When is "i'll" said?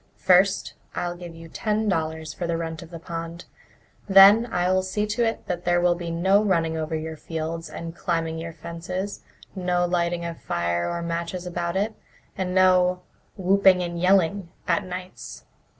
0.95-1.15, 4.51-4.81